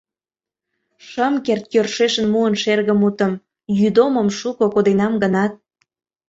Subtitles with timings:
[1.07, 3.31] Шым керт йӧршешын муын шерге мутым,
[3.79, 5.53] Йӱдомым шуко коденам гынат.